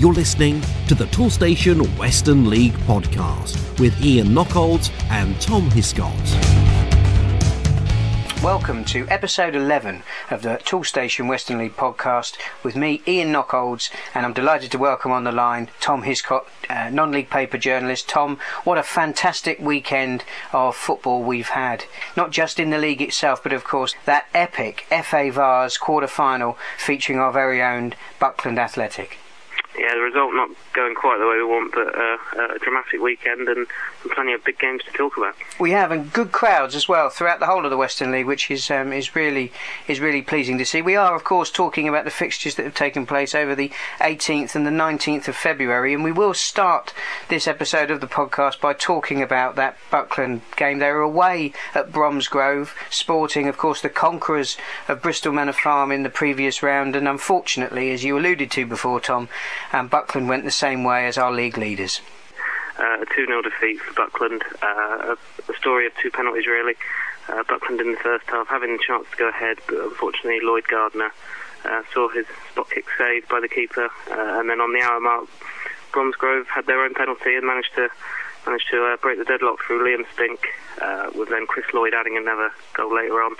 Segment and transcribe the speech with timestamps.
[0.00, 6.14] You're listening to the Toolstation Western League podcast with Ian Knockolds and Tom Hiscott.
[8.42, 14.24] Welcome to episode 11 of the Toolstation Western League podcast with me, Ian Knockolds, and
[14.24, 18.08] I'm delighted to welcome on the line Tom Hiscott, uh, non league paper journalist.
[18.08, 20.24] Tom, what a fantastic weekend
[20.54, 21.84] of football we've had.
[22.16, 26.56] Not just in the league itself, but of course that epic FA Vase quarter final
[26.78, 29.18] featuring our very own Buckland Athletic
[29.80, 33.48] yeah, the result not going quite the way we want, but uh, a dramatic weekend
[33.48, 33.66] and
[34.12, 35.34] plenty of big games to talk about.
[35.58, 38.50] We have, and good crowds as well throughout the whole of the Western League, which
[38.50, 39.52] is um, is really
[39.88, 40.82] is really pleasing to see.
[40.82, 44.54] We are, of course, talking about the fixtures that have taken place over the 18th
[44.54, 46.92] and the 19th of February, and we will start
[47.28, 50.78] this episode of the podcast by talking about that Buckland game.
[50.78, 56.02] They were away at Bromsgrove, sporting, of course, the conquerors of Bristol Manor Farm in
[56.02, 59.30] the previous round, and unfortunately, as you alluded to before, Tom
[59.72, 62.00] and Buckland went the same way as our league leaders.
[62.78, 64.42] Uh, a 2 0 defeat for Buckland.
[64.62, 65.14] Uh,
[65.48, 66.74] a, story of two penalties, really.
[67.28, 70.66] Uh, Buckland in the first half having the chance to go ahead, but unfortunately, Lloyd
[70.66, 71.12] Gardner
[71.66, 74.98] uh, saw his spot kick saved by the keeper, uh, and then on the hour
[74.98, 75.28] mark,
[75.92, 77.88] Bromsgrove had their own penalty and managed to
[78.46, 80.48] managed to uh, break the deadlock through Liam Spink,
[81.14, 83.36] with then Chris Lloyd adding another goal later on.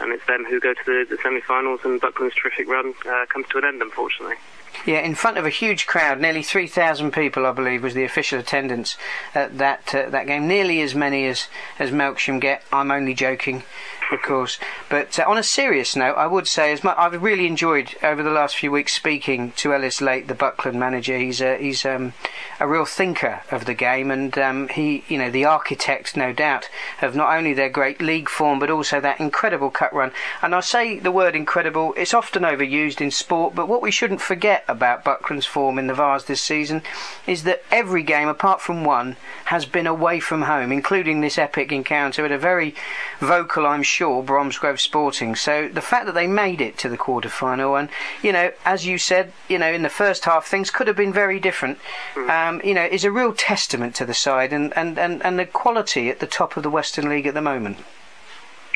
[0.00, 2.92] And it's them who go to the, the semi-finals, and Buckland's terrific run
[3.32, 4.36] comes to an end, unfortunately.
[4.86, 8.40] Yeah, in front of a huge crowd, nearly 3,000 people, I believe, was the official
[8.40, 8.96] attendance
[9.34, 10.48] at that uh, that game.
[10.48, 12.62] Nearly as many as, as Melksham get.
[12.72, 13.62] I'm only joking
[14.10, 14.58] of course.
[14.88, 18.22] But uh, on a serious note, I would say, as much, I've really enjoyed over
[18.22, 21.16] the last few weeks speaking to Ellis Laight, the Buckland manager.
[21.16, 22.12] He's a, he's um,
[22.60, 26.68] a real thinker of the game, and um, he, you know, the architect, no doubt,
[27.00, 30.12] of not only their great league form but also that incredible cut run.
[30.42, 34.20] And I say the word incredible; it's often overused in sport, but what we shouldn't
[34.20, 36.82] forget about Buckland's form in the Vase this season
[37.26, 39.16] is that every game, apart from one,
[39.46, 42.74] has been away from home, including this epic encounter at a very
[43.20, 45.36] vocal, I'm sure, Bromsgrove Sporting.
[45.36, 47.90] So the fact that they made it to the quarter final, and
[48.22, 51.12] you know, as you said, you know, in the first half things could have been
[51.12, 51.78] very different.
[52.14, 52.30] Mm.
[52.30, 55.46] Um, you know, is a real testament to the side and, and, and, and the
[55.46, 57.78] quality at the top of the Western League at the moment.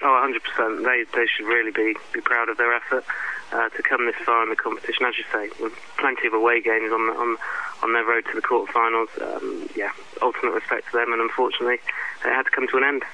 [0.02, 0.84] Oh, 100%.
[0.84, 3.04] They they should really be, be proud of their effort
[3.52, 5.06] uh, to come this far in the competition.
[5.06, 7.36] As you say, with plenty of away games on the, on
[7.82, 9.10] on their road to the quarterfinals.
[9.22, 11.80] Um, yeah, ultimate respect to them, and unfortunately,
[12.24, 13.04] it had to come to an end.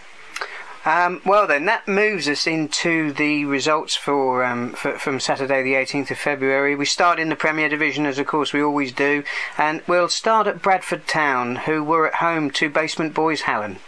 [0.84, 5.74] Um, well, then that moves us into the results for, um, for, from Saturday, the
[5.74, 6.74] 18th of February.
[6.74, 9.22] We start in the Premier Division, as of course we always do,
[9.56, 13.78] and we'll start at Bradford Town, who were at home to Basement Boys Hallen.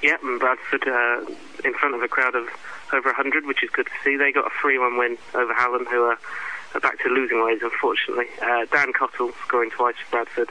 [0.00, 1.24] Yep, and Bradford uh,
[1.64, 2.46] in front of a crowd of
[2.92, 4.16] over 100, which is good to see.
[4.16, 6.18] They got a 3-1 win over Hallen, who are,
[6.74, 8.26] are back to losing ways, unfortunately.
[8.40, 10.50] Uh, Dan Cottle scoring twice for Bradford,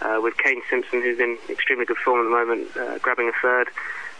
[0.00, 3.42] uh, with Kane Simpson, who's in extremely good form at the moment, uh, grabbing a
[3.42, 3.68] third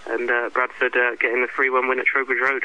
[0.09, 2.65] and uh, Bradford uh, getting the 3 1 win at Trowbridge Road.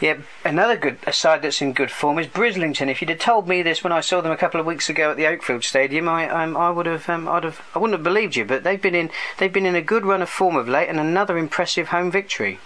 [0.00, 2.88] Yeah, another good side that's in good form is Brislington.
[2.90, 5.10] If you'd have told me this when I saw them a couple of weeks ago
[5.10, 8.04] at the Oakfield Stadium, I um, I would have um, I'd have I wouldn't have
[8.04, 8.44] believed you.
[8.44, 10.98] But they've been in they've been in a good run of form of late, and
[10.98, 12.58] another impressive home victory.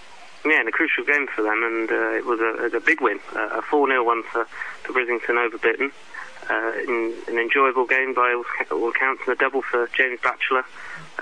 [0.44, 3.18] Yeah, and a crucial game for them, and uh, it was a, a big win,
[3.34, 4.46] a 4 0 one for,
[4.82, 5.90] for Brislington over Bitton.
[6.50, 6.72] Uh,
[7.28, 8.38] an enjoyable game by
[8.70, 10.64] all, accounts, and a double for James Batchelor,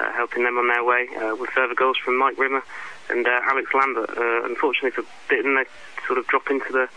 [0.00, 2.62] uh, helping them on their way uh, with further goals from Mike Rimmer
[3.08, 4.10] and uh, Alex Lambert.
[4.10, 5.70] Uh, unfortunately for Bitton, they
[6.06, 6.88] sort of drop into the,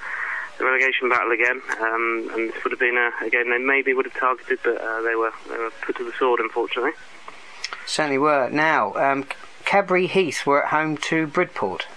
[0.58, 3.94] the relegation battle again, um, and this would have been a, a, game they maybe
[3.94, 6.94] would have targeted, but uh, they were they were put to the sword, unfortunately.
[7.86, 8.50] Certainly were.
[8.50, 9.28] Now, um,
[9.66, 11.88] Cadbury Heath were at home to Bridport.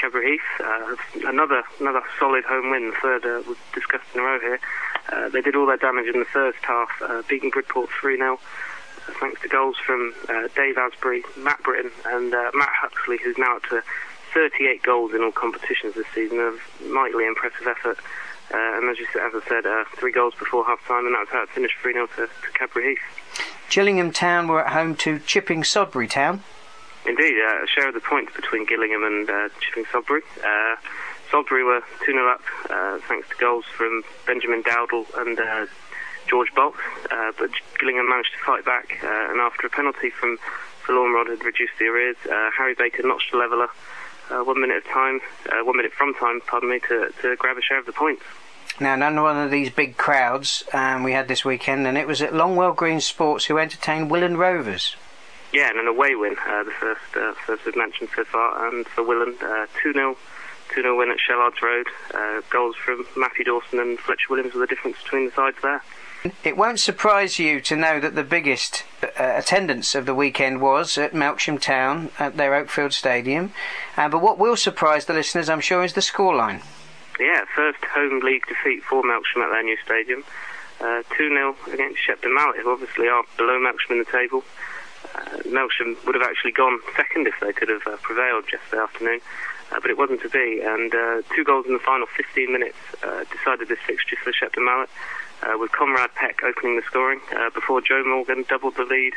[0.00, 0.96] Cadbury Heath, uh,
[1.28, 4.58] another another solid home win, the third uh, was discussed in a row here.
[5.12, 8.34] Uh, they did all their damage in the first half, uh, beating Bridport 3 0,
[8.34, 13.56] uh, thanks to goals from uh, Dave Asbury, Matt Britton, and Matt Huxley, who's now
[13.56, 13.82] up to
[14.32, 16.38] 38 goals in all competitions this season.
[16.38, 17.98] A mightily impressive effort.
[18.52, 19.64] and as, you, as I said,
[19.98, 22.94] three goals before half time, and that's how it finished 3 0 to, to Cadbury
[22.94, 23.44] Heath.
[23.68, 26.42] Gillingham Town were at home to Chipping Sodbury Town.
[27.06, 30.22] Indeed, uh, a share of the points between Gillingham and uh, Chipping Sodbury.
[30.44, 30.76] Uh,
[31.30, 35.66] Sodbury were 2 0 up uh, thanks to goals from Benjamin Dowdle and uh,
[36.28, 36.74] George Bolt,
[37.10, 40.38] uh, but Gillingham managed to fight back, and after a penalty from
[40.84, 42.16] Forlorn Rod had reduced the arrears,
[42.56, 43.68] Harry Baker notched the leveller
[44.28, 45.20] one minute of time,
[45.64, 48.22] one minute from time, pardon me, to, to grab a share of the points.
[48.78, 52.22] Now, none one of these big crowds um, we had this weekend, and it was
[52.22, 54.96] at Longwell Green Sports who entertained Willand Rovers.
[55.52, 58.86] Yeah, and an away win, uh, the first uh, first we've mentioned so far, and
[58.86, 60.16] for Willand, uh, 2 0
[60.72, 61.86] 2 0 win at Shellards Road.
[62.14, 65.82] Uh, goals from Matthew Dawson and Fletcher Williams were the difference between the sides there.
[66.44, 70.98] It won't surprise you to know that the biggest uh, attendance of the weekend was
[70.98, 73.52] at Melksham Town at their Oakfield Stadium.
[73.96, 76.62] Uh, but what will surprise the listeners, I'm sure, is the scoreline.
[77.18, 80.22] Yeah, first home league defeat for Melksham at their new stadium.
[80.80, 84.44] Uh, 2 0 against Shepton Mallet, who obviously are below Melksham in the table.
[85.14, 85.38] Uh,
[86.06, 89.20] would have actually gone second if they could have uh, prevailed yesterday afternoon,
[89.72, 90.60] uh, but it wasn't to be.
[90.62, 94.64] And uh, two goals in the final 15 minutes uh, decided this fixture for Shepton
[94.64, 94.90] Mallet,
[95.42, 97.20] uh, with Conrad Peck opening the scoring
[97.54, 99.14] before Joe Morgan doubled the lead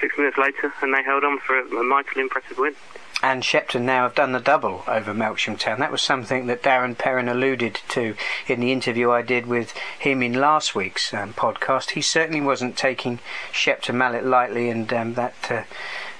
[0.00, 2.74] six minutes later, and they held on for a, a mightily impressive win
[3.22, 5.80] and Shepton now have done the double over Melksham Town.
[5.80, 8.14] That was something that Darren Perrin alluded to
[8.46, 11.90] in the interview I did with him in last week's um, podcast.
[11.90, 13.18] He certainly wasn't taking
[13.52, 15.64] Shepton Mallet lightly, and um, that uh,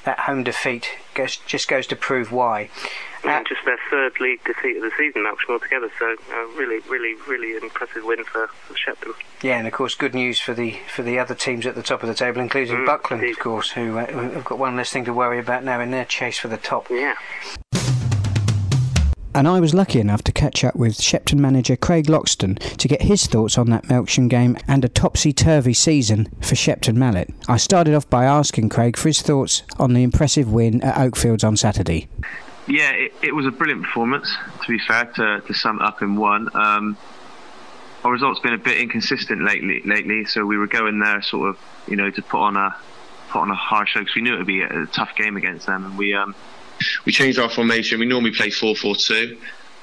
[0.04, 0.88] that home defeat
[1.46, 2.70] just goes to prove why.
[3.22, 5.90] Uh, just their third league defeat of the season, Melksham altogether.
[5.98, 9.12] So uh, really, really, really impressive win for, for Shepton.
[9.42, 12.02] Yeah, and of course, good news for the for the other teams at the top
[12.02, 13.36] of the table, including mm, Buckland, indeed.
[13.36, 16.06] of course, who uh, have got one less thing to worry about now in their
[16.06, 16.88] chase for the top.
[16.90, 17.14] Yeah.
[19.32, 23.02] And I was lucky enough to catch up with Shepton manager Craig Loxton to get
[23.02, 27.32] his thoughts on that Melksham game and a topsy turvy season for Shepton Mallet.
[27.48, 31.44] I started off by asking Craig for his thoughts on the impressive win at Oakfields
[31.44, 32.08] on Saturday.
[32.70, 34.32] Yeah, it, it was a brilliant performance,
[34.62, 36.48] to be fair, to, to sum up in one.
[36.54, 36.96] Um,
[38.04, 41.58] our results been a bit inconsistent lately, lately, so we were going there sort of,
[41.88, 42.76] you know, to put on a
[43.30, 45.36] put on a hard show because we knew it would be a, a tough game
[45.36, 46.34] against them, and we um,
[47.04, 47.98] we changed our formation.
[47.98, 49.38] We normally play 4 4 2,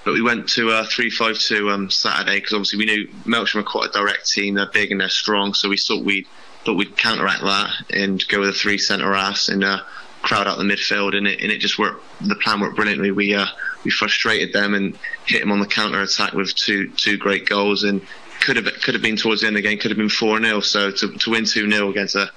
[0.05, 3.57] but we went to uh, 3 5 2 um, Saturday because obviously we knew Melksham
[3.57, 4.55] are quite a direct team.
[4.55, 6.25] They're big and they're strong, so we thought we'd,
[6.63, 9.81] thought we'd counteract that and go with a three centre halves and uh,
[10.21, 11.15] crowd out the midfield.
[11.15, 12.03] And it, and it just worked.
[12.21, 13.11] The plan worked brilliantly.
[13.11, 13.47] We, uh,
[13.83, 17.83] we frustrated them and hit them on the counter attack with two, two great goals.
[17.83, 18.01] And
[18.41, 20.41] could have could have been towards the end of the game, could have been 4
[20.41, 20.59] 0.
[20.61, 22.31] So to, to win 2 0 against a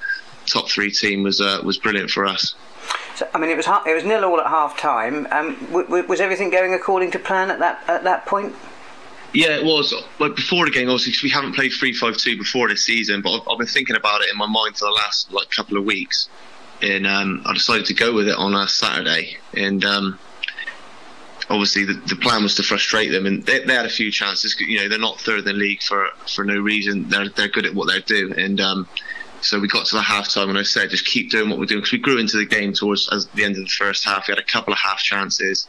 [0.47, 2.55] top three team was uh, was brilliant for us.
[3.17, 5.27] So, I mean, it was it was nil all at half time.
[5.31, 8.55] Um, w- w- was everything going according to plan at that at that point?
[9.33, 9.95] Yeah, it was.
[10.19, 13.23] Like before the game, obviously, cause we haven't played three five two before this season,
[13.23, 15.77] but I've, I've, been thinking about it in my mind for the last like couple
[15.77, 16.29] of weeks,
[16.83, 19.37] and um, I decided to go with it on a Saturday.
[19.55, 20.19] And um,
[21.49, 24.59] obviously, the, the, plan was to frustrate them, and they, they, had a few chances.
[24.61, 27.09] You know, they're not third in the league for for no reason.
[27.09, 28.89] They're they're good at what they do, and um,
[29.43, 31.67] so we got to the half time and I said, just keep doing what we're
[31.67, 34.29] doing because we grew into the game towards the end of the first half.
[34.29, 35.67] We had a couple of half chances.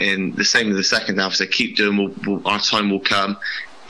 [0.00, 1.34] And the same in the second half.
[1.34, 3.38] So keep doing, we'll, we'll, our time will come.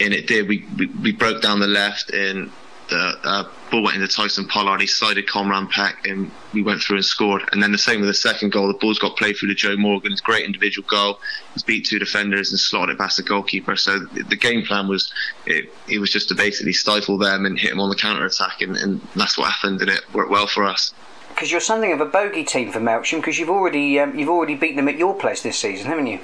[0.01, 0.49] And it did.
[0.49, 2.51] We, we, we broke down the left and
[2.89, 4.81] the uh, ball went into Tyson Pollard.
[4.81, 7.43] He slided Conrad Peck and we went through and scored.
[7.53, 8.69] And then the same with the second goal.
[8.69, 10.13] The ball's got played through to Joe Morgan.
[10.13, 11.21] It's a great individual goal.
[11.55, 13.77] He's beat two defenders and slotted it past the goalkeeper.
[13.77, 15.13] So the game plan was
[15.47, 18.61] it, it was just to basically stifle them and hit them on the counter attack.
[18.61, 19.81] And, and that's what happened.
[19.83, 20.93] And it worked well for us.
[21.31, 24.57] Because you're something of a bogey team for Melksham because you've already um, you've already
[24.57, 26.19] beaten them at your place this season, haven't you?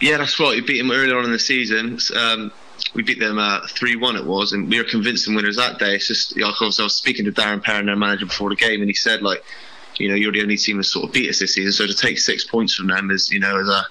[0.00, 0.56] Yeah, that's right.
[0.56, 1.98] We beat them earlier on in the season.
[2.16, 2.52] Um,
[2.94, 4.16] we beat them uh, three uh, one.
[4.16, 5.94] It was, and we were convincing winners that day.
[5.94, 8.80] It's just, you know, I was speaking to Darren Perrin, their manager, before the game,
[8.80, 9.44] and he said like,
[9.98, 11.72] you know, you're the only team that sort of beat us this season.
[11.72, 13.86] So to take six points from them is, you know, is a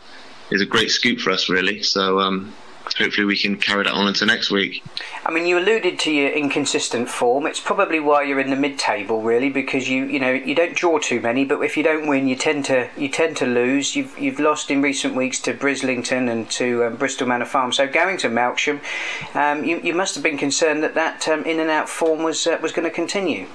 [0.52, 1.82] is a great scoop for us, really.
[1.84, 2.54] So um,
[2.94, 4.84] hopefully we can carry that on into next week.
[5.26, 7.46] I mean, you alluded to your inconsistent form.
[7.46, 11.00] It's probably why you're in the mid-table, really, because you you know you don't draw
[11.00, 13.96] too many, but if you don't win, you tend to you tend to lose.
[13.96, 17.72] You've you've lost in recent weeks to Brislington and to um, Bristol Manor Farm.
[17.72, 18.82] So going to Melksham,
[19.36, 22.48] um, you you must have been concerned that that um, in and out form was
[22.48, 23.48] uh, was going to continue.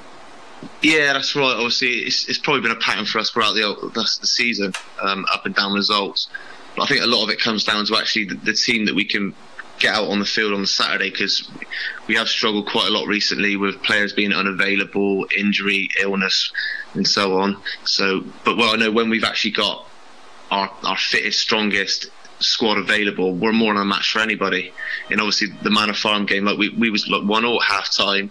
[0.83, 1.55] Yeah, that's right.
[1.55, 4.73] Obviously, it's, it's probably been a pattern for us throughout the the, the season,
[5.03, 6.29] um, up and down results.
[6.79, 9.05] I think a lot of it comes down to actually the, the team that we
[9.05, 9.35] can
[9.79, 11.49] get out on the field on the Saturday because
[12.07, 16.53] we have struggled quite a lot recently with players being unavailable, injury, illness,
[16.95, 17.57] and so on.
[17.85, 19.87] So, but well, I know when we've actually got
[20.51, 24.73] our our fittest, strongest squad available, we're more than a match for anybody.
[25.11, 28.31] And obviously, the Manor Farm game, like we we was like one all half time,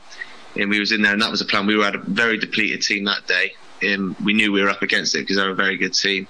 [0.55, 1.67] and we was in there, and that was a plan.
[1.67, 4.81] We were at a very depleted team that day, and we knew we were up
[4.81, 6.27] against it because they're a very good team.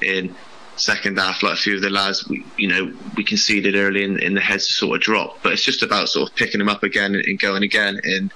[0.00, 0.34] And
[0.80, 4.18] second half, like a few of the lads, we, you know, we conceded early in,
[4.20, 5.38] in the heads sort of drop.
[5.42, 8.00] But it's just about sort of picking them up again and, and, going again.
[8.04, 8.32] And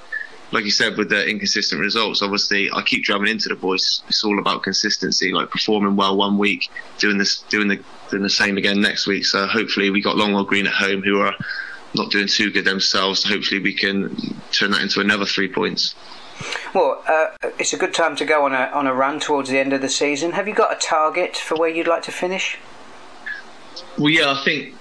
[0.50, 4.02] like you said, with the inconsistent results, obviously, I keep drumming into the boys.
[4.08, 7.80] It's all about consistency, like performing well one week, doing this, doing the
[8.10, 9.24] doing the same again next week.
[9.24, 11.34] So hopefully, we got Longwell Green at home, who are
[11.94, 13.24] not doing too good themselves.
[13.24, 14.16] Hopefully, we can
[14.50, 15.94] turn that into another three points.
[16.74, 17.26] Well, uh,
[17.58, 19.80] it's a good time to go on a on a run towards the end of
[19.80, 20.32] the season.
[20.32, 22.58] Have you got a target for where you'd like to finish?
[23.98, 24.74] Well, yeah, I think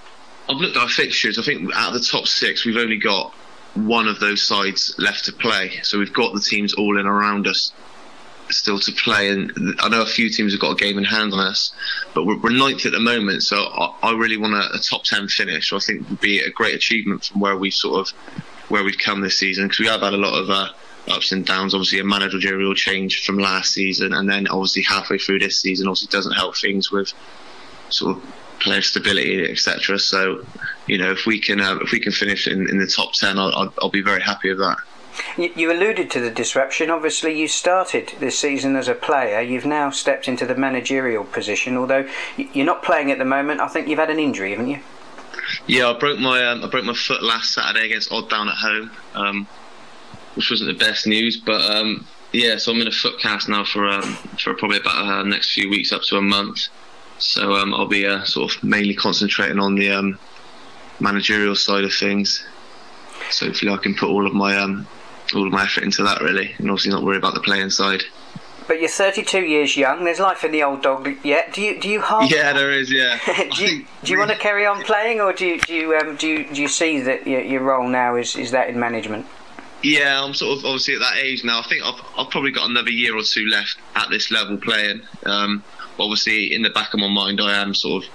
[0.49, 1.37] I've looked at our fixtures.
[1.37, 3.33] I think out of the top six, we've only got
[3.73, 5.79] one of those sides left to play.
[5.83, 7.71] So we've got the teams all in around us
[8.49, 11.33] still to play, and I know a few teams have got a game in hand
[11.33, 11.73] on us,
[12.13, 13.43] but we're, we're ninth at the moment.
[13.43, 15.69] So I, I really want a, a, top ten finish.
[15.69, 18.13] So I think it would be a great achievement from where we sort of
[18.69, 20.49] where we've come this season because we have had a lot of.
[20.49, 20.69] Uh,
[21.09, 21.73] ups and downs.
[21.73, 26.07] Obviously, a managerial change from last season, and then obviously halfway through this season, obviously
[26.07, 27.13] doesn't help things with
[27.89, 28.23] sort of
[28.59, 29.99] player stability, etc.
[29.99, 30.45] So,
[30.87, 33.37] you know, if we can uh, if we can finish in, in the top ten,
[33.37, 34.77] I'll, be very happy with that.
[35.37, 36.89] You alluded to the disruption.
[36.89, 39.41] Obviously, you started this season as a player.
[39.41, 41.75] You've now stepped into the managerial position.
[41.75, 44.79] Although you're not playing at the moment, I think you've had an injury, haven't you?
[45.67, 48.55] Yeah, I broke my um, I broke my foot last Saturday against Odd Down at
[48.55, 49.47] home, um,
[50.35, 51.37] which wasn't the best news.
[51.37, 54.95] But um, yeah, so I'm in a foot cast now for um, for probably about
[54.95, 56.67] uh, next few weeks, up to a month.
[57.19, 60.17] So um, I'll be uh, sort of mainly concentrating on the um,
[60.99, 62.43] managerial side of things.
[63.29, 64.87] So hopefully I can put all of my um,
[65.35, 68.03] all of my effort into that really, and obviously not worry about the playing side.
[68.67, 70.05] But you're 32 years young.
[70.05, 71.53] There's life in the old dog yet.
[71.53, 72.31] Do you do you half?
[72.31, 72.91] Yeah, there is.
[72.91, 73.19] Yeah.
[73.55, 76.15] do you, do you want to carry on playing, or do you do you um,
[76.15, 79.25] do you, do you see that your, your role now is is that in management?
[79.83, 81.59] Yeah, I'm sort of obviously at that age now.
[81.59, 85.01] I think I've, I've probably got another year or two left at this level playing.
[85.25, 85.63] Um,
[85.99, 88.09] obviously, in the back of my mind, I am sort of,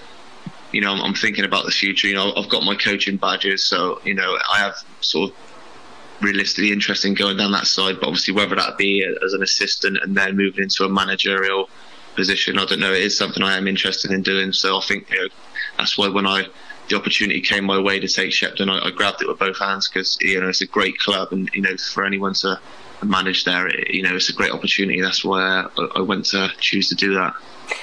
[0.72, 2.06] you know, I'm, I'm, thinking about the future.
[2.06, 5.36] You know, I've got my coaching badges, so you know, I have sort of
[6.20, 7.96] realistically interest in going down that side.
[8.00, 11.68] But obviously, whether that be as an assistant and then moving into a managerial
[12.14, 12.92] position, I don't know.
[12.92, 14.52] It is something I am interested in doing.
[14.52, 15.28] So I think you know,
[15.78, 16.46] that's why when I
[16.88, 19.88] the opportunity came my way to take Shepton, I, I grabbed it with both hands
[19.88, 22.58] because you know it's a great club, and you know for anyone to
[23.02, 25.00] manage there, it, you know it's a great opportunity.
[25.00, 27.34] That's why I, I went to choose to do that.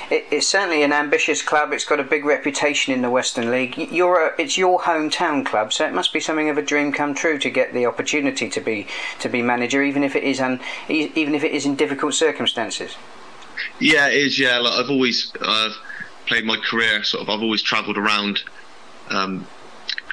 [0.10, 1.74] It, it's certainly an ambitious club.
[1.74, 3.78] It's got a big reputation in the Western League.
[3.78, 7.14] You're a, it's your hometown club, so it must be something of a dream come
[7.14, 8.88] true to get the opportunity to be
[9.20, 12.96] to be manager, even if it is un, even if it is in difficult circumstances.
[13.80, 14.40] Yeah, it is.
[14.40, 15.76] Yeah, like I've always I've
[16.26, 17.04] played my career.
[17.04, 18.42] Sort of, I've always travelled around
[19.10, 19.48] um,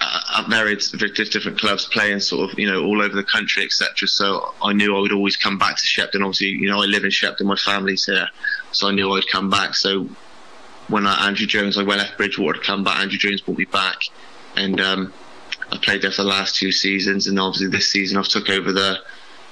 [0.00, 4.54] at various different clubs playing sort of you know all over the country etc so
[4.62, 7.10] I knew I would always come back to Shepton obviously you know I live in
[7.10, 8.28] Shepton my family's here
[8.72, 10.08] so I knew I'd come back so
[10.88, 13.66] when I, Andrew Jones I went left Bridgwater to come back Andrew Jones brought me
[13.66, 13.98] back
[14.56, 15.12] and um,
[15.70, 18.72] I played there for the last two seasons and obviously this season I've took over
[18.72, 18.98] the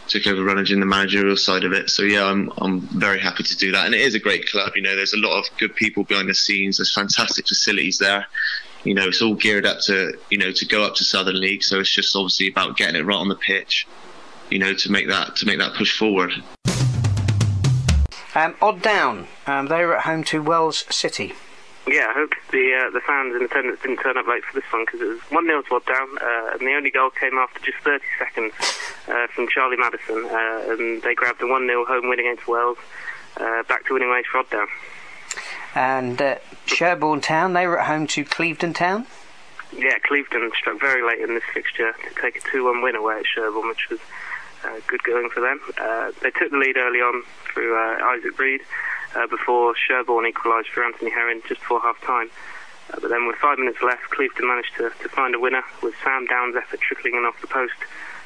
[0.09, 1.91] took over managing the managerial side of it.
[1.91, 3.85] So yeah, I'm I'm very happy to do that.
[3.85, 4.73] And it is a great club.
[4.75, 6.79] You know, there's a lot of good people behind the scenes.
[6.79, 8.27] There's fantastic facilities there
[8.89, 11.63] you know, it's all geared up to, you know, to go up to Southern League.
[11.63, 13.87] So it's just obviously about getting it right on the pitch,
[14.51, 16.33] you know, to make that to make that push forward.
[18.35, 21.35] Um, odd down, um, they were at home to Wells City.
[21.87, 24.71] Yeah, I hope the uh, the fans in attendance didn't turn up late for this
[24.73, 27.37] one because it was one 0 to Odd Down, uh, and the only goal came
[27.37, 28.55] after just 30 seconds
[29.09, 32.79] uh, from Charlie Madison, uh, and they grabbed a one 0 home win against Wells,
[33.37, 34.69] uh, back to winning ways for Odd Down.
[35.75, 36.37] And uh,
[36.69, 39.07] Sherborne Town, they were at home to Clevedon Town.
[39.73, 43.27] Yeah, Clevedon struck very late in this fixture to take a 2-1 win away at
[43.27, 44.01] Sherborne, which was
[44.65, 45.61] uh, good going for them.
[45.79, 47.23] Uh, they took the lead early on
[47.53, 48.61] through uh, Isaac Reed
[49.15, 52.31] uh, before Sherborne equalised for Anthony Herring just before half-time.
[52.91, 55.95] Uh, but then with five minutes left, Clevedon managed to, to find a winner with
[56.03, 57.75] Sam Down's effort trickling in off the post,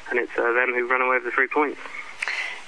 [0.09, 1.79] and it's them who run away with the three points.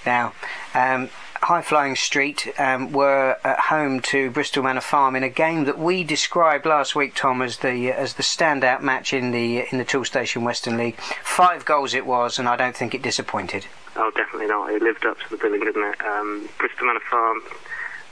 [0.06, 0.34] Now,
[0.74, 1.10] um,
[1.46, 5.78] High Flying Street um, were at home to Bristol Manor Farm in a game that
[5.78, 9.86] we described last week, Tom, as the as the standout match in the in the
[9.86, 11.00] Toolstation Western League.
[11.22, 13.68] Five goals it was, and I don't think it disappointed.
[13.96, 14.72] Oh, definitely not.
[14.72, 16.04] It lived up to the billing, didn't it?
[16.04, 17.44] Um, Bristol Manor Farm,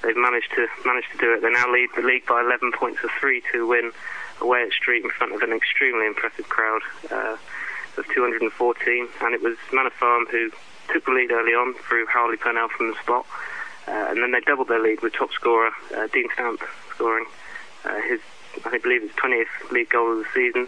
[0.03, 1.41] they've managed to managed to do it.
[1.41, 3.91] They now lead the league by 11 points, a 3-2 win
[4.41, 7.37] away at Street in front of an extremely impressive crowd uh,
[7.97, 10.51] of 214, and it was Manor Farm who
[10.91, 13.25] took the lead early on through Harley Purnell from the spot,
[13.87, 16.61] uh, and then they doubled their lead with top scorer uh, Dean Stamp
[16.95, 17.25] scoring
[17.85, 18.19] uh, his,
[18.65, 20.67] I believe, his 20th league goal of the season.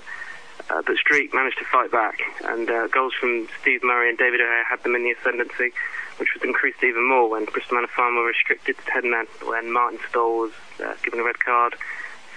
[0.69, 4.41] Uh, but Street managed to fight back, and uh, goals from Steve Murray and David
[4.41, 5.73] O'Hare had them in the ascendancy,
[6.17, 9.71] which was increased even more when Bristol Manor Farm were restricted to 10 men when
[9.71, 10.51] Martin Stoll was
[10.83, 11.75] uh, given a red card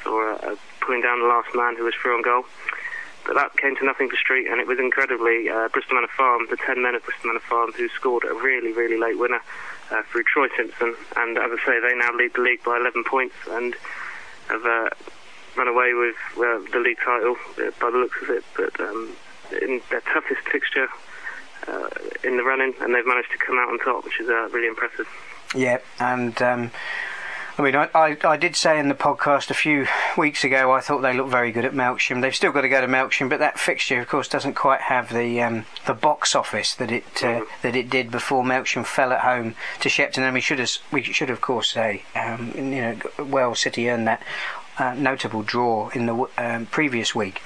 [0.02, 0.37] for
[0.80, 2.44] pulling down the last man who was through on goal.
[3.28, 6.47] But that came to nothing for Street, and it was incredibly uh, Bristol Manor Farm,
[6.49, 9.42] the 10 men of Bristol Manor Farm, who scored a really, really late winner
[9.90, 10.97] uh, through Troy Simpson.
[11.14, 13.76] And as I say, they now lead the league by 11 points and
[14.49, 14.88] have uh,
[15.56, 18.44] run away with uh, the league title uh, by the looks of it.
[18.56, 19.12] But um,
[19.61, 20.88] in their toughest fixture
[21.68, 21.90] uh,
[22.25, 25.06] in the running, and they've managed to come out on top, which is really impressive.
[25.54, 26.40] Yeah, and.
[26.40, 26.70] Um
[27.58, 30.80] I mean, I, I, I, did say in the podcast a few weeks ago I
[30.80, 32.22] thought they looked very good at Melksham.
[32.22, 35.12] They've still got to go to Melksham, but that fixture, of course, doesn't quite have
[35.12, 39.22] the um, the box office that it uh, that it did before Melksham fell at
[39.22, 40.22] home to Shepton.
[40.22, 44.06] And we should have we should of course say, um, you know, Wells City earned
[44.06, 44.22] that
[44.78, 47.42] uh, notable draw in the um, previous week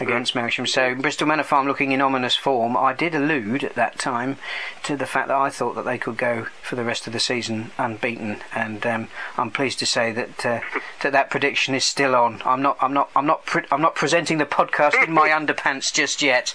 [0.00, 0.68] against Melksham.
[0.68, 2.76] So Bristol Manor Farm looking in ominous form.
[2.76, 4.36] I did allude at that time
[4.84, 7.20] to the fact that I thought that they could go for the rest of the
[7.20, 10.60] season unbeaten, and um, I'm pleased to say that uh,
[11.02, 12.42] that that prediction is still on.
[12.44, 15.92] I'm not I'm not I'm not pre- I'm not presenting the podcast in my underpants
[15.92, 16.54] just yet.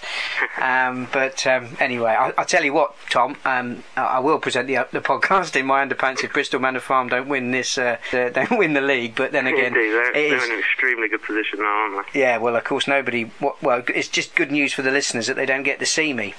[0.62, 3.38] Um, but um, anyway, I, will tell you what, Tom.
[3.46, 7.28] Um, I will present the the podcast in my underpants if Bristol Manor Farm don't
[7.28, 9.16] win this uh, don't win the league.
[9.16, 9.94] But then again, Indeed,
[10.28, 12.20] they're, in an extremely good position now, aren't they?
[12.20, 12.38] Yeah.
[12.38, 15.64] Well, of course, nobody well, it's just good news for the listeners that they don't
[15.64, 16.34] get to see me,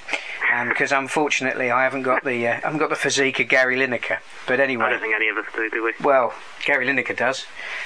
[0.67, 3.77] because um, unfortunately I haven't got the uh, I haven't got the physique of Gary
[3.77, 4.19] Lineker.
[4.47, 5.93] But anyway, I don't think any of us do, do we?
[6.03, 6.33] Well,
[6.65, 7.45] Gary Lineker does.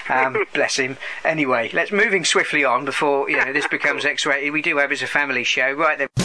[0.10, 0.98] Um, bless him.
[1.24, 4.52] Anyway, let's moving swiftly on before you know this becomes X-rated.
[4.52, 6.25] We do have as a family show, right then.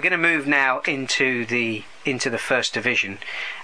[0.00, 3.18] We're going to move now into the into the first division,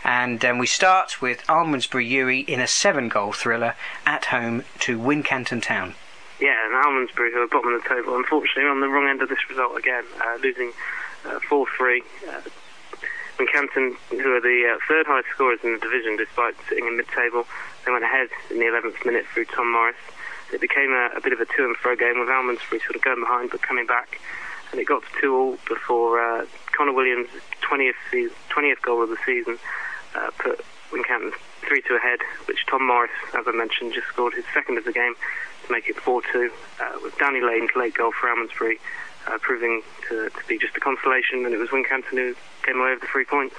[0.04, 3.74] and um, we start with Almondsbury UWE in a seven-goal thriller
[4.04, 5.94] at home to Wincanton Town.
[6.38, 9.30] Yeah, and Almondsbury, who are bottom of the table, unfortunately on the wrong end of
[9.30, 10.72] this result again, uh, losing
[11.24, 12.02] uh, four-three.
[12.28, 12.42] Uh,
[13.38, 17.46] Wincanton, who are the uh, third highest scorers in the division, despite sitting in mid-table,
[17.86, 19.96] they went ahead in the 11th minute through Tom Morris.
[20.52, 23.00] It became a, a bit of a to and fro game with Almondsbury sort of
[23.00, 24.20] going behind but coming back
[24.76, 26.44] and it got to two all before uh,
[26.76, 27.28] Connor Williams'
[27.62, 29.58] 20th, season, 20th goal of the season
[30.14, 30.60] uh, put
[30.92, 31.32] Wincanton
[31.66, 34.92] 3 2 ahead, which Tom Morris, as I mentioned, just scored his second of the
[34.92, 35.14] game
[35.64, 38.78] to make it 4 2, uh, with Danny Lane's late goal for Almondsbury
[39.26, 42.90] uh, proving to, to, be just a consolation, and it was Wincanton who came away
[42.90, 43.56] with the three points.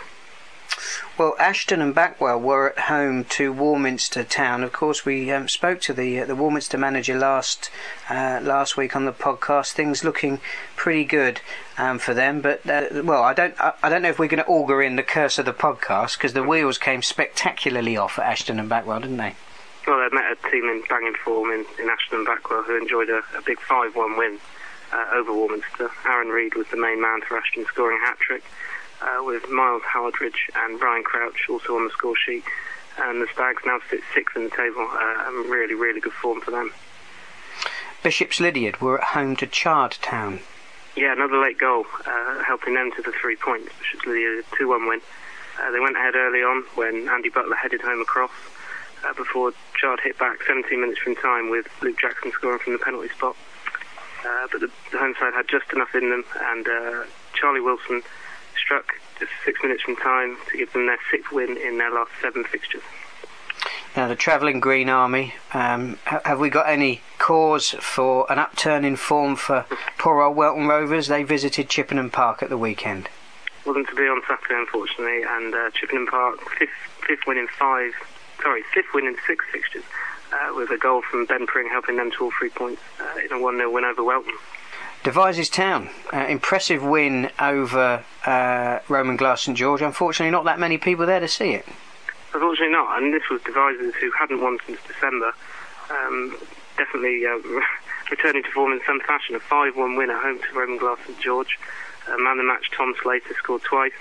[1.17, 4.63] Well, Ashton and Backwell were at home to Warminster Town.
[4.63, 7.71] Of course, we um, spoke to the uh, the Warminster manager last
[8.08, 9.71] uh, last week on the podcast.
[9.71, 10.39] Things looking
[10.75, 11.41] pretty good
[11.80, 14.43] um, for them, but uh, well, I don't I, I, don't know if we're going
[14.43, 18.25] to augur in the curse of the podcast because the wheels came spectacularly off at
[18.25, 19.34] Ashton and Backwell, didn't they?
[19.88, 23.10] Well, they met a team in banging form in, in Ashton and Backwell who enjoyed
[23.10, 24.38] a, a big five-one win
[24.93, 25.89] uh, over Warminster.
[26.06, 28.43] Aaron Reed was the main man for Ashton, scoring a hat trick
[29.01, 32.43] uh, with Miles Howardridge and Brian Crouch also on the score sheet.
[32.99, 34.88] And the Stags now sit sixth in the table.
[34.89, 36.73] Uh, really, really good form for them.
[38.03, 40.39] Bishop's Lydeard were at home to Chard Town.
[40.95, 43.71] Yeah, another late goal, uh, helping them to the three points.
[43.77, 45.01] Bishop's Lydeard, 2 1 win.
[45.62, 48.31] Uh, they went ahead early on when Andy Butler headed home across
[49.05, 52.79] uh, before Chard hit back 17 minutes from time with Luke Jackson scoring from the
[52.79, 53.36] penalty spot.
[54.25, 58.01] Uh, but the, the, home side had just enough in them, and uh, Charlie Wilson
[58.58, 62.12] struck just six minutes from time to give them their sixth win in their last
[62.22, 62.84] seven fixtures.
[63.96, 68.96] Now, the travelling Green Army, um, have we got any cause for an upturn in
[68.96, 69.65] form for
[69.98, 71.08] poor old Welton Rovers?
[71.08, 73.10] They visited Chippenham Park at the weekend.
[73.65, 76.70] Wasn't to be on Saturday, unfortunately, and uh, Chippenham Park, fifth,
[77.08, 77.93] fifth win in five,
[78.41, 79.84] sorry, fifth win in six fixtures,
[80.32, 83.32] uh, with a goal from Ben Pring helping them to all three points uh, in
[83.32, 84.34] a 1 0 win over Welton.
[85.08, 89.82] Devizes Town, uh, impressive win over uh, Roman Glass St George.
[89.82, 91.65] Unfortunately, not that many people there to see it.
[92.34, 93.02] Unfortunately, not.
[93.02, 95.32] And this was Devizes who hadn't won since December.
[95.89, 96.38] Um,
[96.76, 97.38] definitely uh,
[98.12, 99.34] returning to form in some fashion.
[99.34, 101.58] A 5 1 win at home to Roman Glass St George.
[102.06, 103.93] Uh, man of the match Tom Slater scored twice,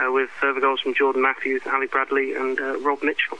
[0.00, 3.38] uh, with further goals from Jordan Matthews, Ali Bradley, and uh, Rob Mitchell.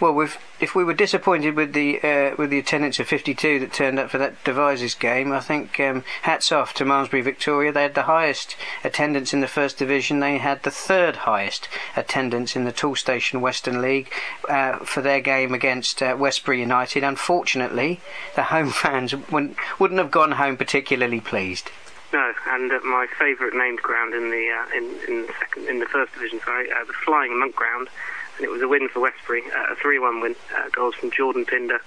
[0.00, 0.28] Well,
[0.60, 4.10] if we were disappointed with the uh, with the attendance of 52 that turned up
[4.10, 7.72] for that Devizes game, I think um, hats off to Malmesbury Victoria.
[7.72, 10.20] They had the highest attendance in the first division.
[10.20, 14.12] They had the third highest attendance in the Toolstation Western League
[14.48, 17.04] uh, for their game against uh, Westbury United.
[17.04, 18.00] Unfortunately,
[18.34, 21.70] the home fans wouldn't, wouldn't have gone home particularly pleased.
[22.12, 25.86] No, and uh, my favourite named ground in the uh, in in second in the
[25.86, 27.88] first division, sorry, uh, the Flying Monk Ground
[28.36, 30.36] and it was a win for Westbury, uh, a 3-1 win.
[30.56, 31.80] Uh, goals from Jordan Pinder,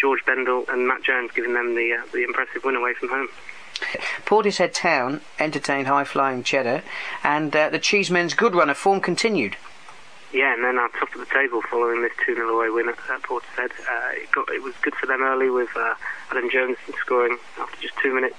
[0.00, 3.28] George Bendel, and Matt Jones, giving them the uh, the impressive win away from home.
[4.26, 6.82] Portishead Town entertained high flying cheddar,
[7.24, 9.56] and uh, the Cheesemen's good run of form continued.
[10.32, 12.98] yeah, and then our top of the table following this 2 0 away win at,
[13.10, 13.70] at Portishead.
[13.70, 15.94] Uh, it, got, it was good for them early with uh,
[16.30, 18.36] Adam Jones scoring after just two minutes,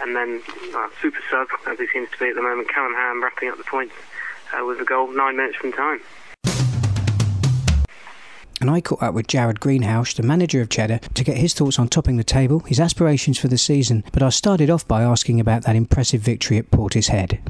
[0.00, 0.42] and then
[0.74, 3.58] uh, super sub, as he seems to be at the moment, Callum Ham wrapping up
[3.58, 3.94] the points
[4.52, 6.00] uh, with a goal nine minutes from time.
[8.62, 11.80] And I caught up with Jared Greenhouse, the manager of Cheddar, to get his thoughts
[11.80, 14.04] on topping the table, his aspirations for the season.
[14.12, 17.40] But I started off by asking about that impressive victory at Portishead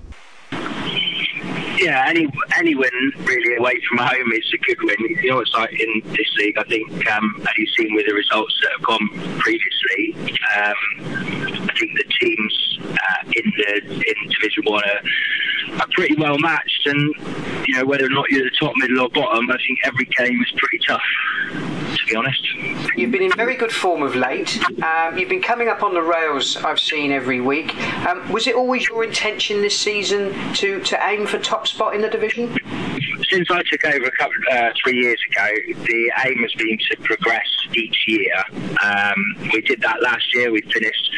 [1.83, 4.97] yeah, any any win really away from home is a good win.
[5.23, 6.57] You know, it's like in this league.
[6.57, 10.15] I think um, as you've seen with the results that have gone previously,
[10.57, 10.77] um,
[11.69, 15.03] I think the teams uh, in the in Division One are,
[15.81, 16.87] are pretty well matched.
[16.87, 17.15] And
[17.67, 20.41] you know, whether or not you're the top, middle, or bottom, I think every game
[20.43, 21.03] is pretty tough.
[21.53, 22.55] To be honest,
[22.97, 24.59] you've been in very good form of late.
[24.83, 26.57] Um, you've been coming up on the rails.
[26.57, 27.77] I've seen every week.
[28.07, 32.01] Um, was it always your intention this season to to aim for top spot in
[32.01, 32.57] the division?
[33.31, 36.97] Since I took over a couple, uh, three years ago, the aim has been to
[37.03, 38.45] progress each year.
[38.83, 40.51] Um, we did that last year.
[40.51, 41.11] We finished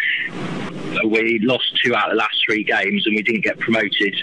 [1.07, 4.15] we lost two out of the last three games and we didn't get promoted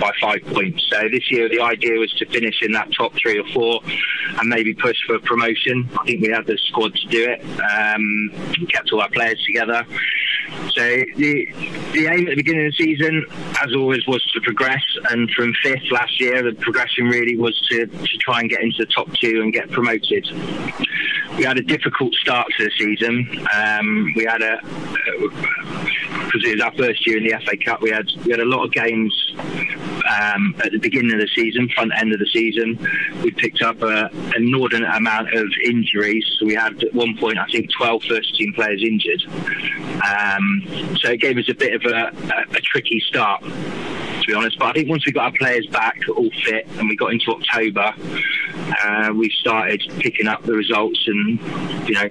[0.00, 0.86] by five points.
[0.90, 3.80] So this year the idea was to finish in that top three or four
[4.38, 5.88] and maybe push for promotion.
[5.98, 7.40] I think we had the squad to do it.
[7.60, 9.86] Um, kept all our players together.
[10.74, 10.82] So
[11.16, 11.46] the
[11.92, 13.24] the aim at the beginning of the season,
[13.62, 14.82] as always, was to progress.
[15.10, 18.84] And from fifth last year, the progression really was to, to try and get into
[18.84, 20.26] the top two and get promoted.
[21.36, 23.46] We had a difficult start to the season.
[23.54, 24.60] Um, we had a
[26.34, 27.80] because it was our first year in the FA Cup.
[27.80, 31.68] We had we had a lot of games um, at the beginning of the season,
[31.68, 32.78] front end of the season.
[33.22, 36.24] We picked up a, an inordinate amount of injuries.
[36.38, 39.24] So we had at one point, I think, 12 first team players injured.
[40.02, 43.44] Um, so it gave us a bit of a, a, a tricky start
[44.24, 44.58] to be honest.
[44.58, 47.30] But I think once we got our players back all fit and we got into
[47.30, 47.94] October,
[48.82, 51.38] uh, we started picking up the results, and
[51.88, 52.08] you know,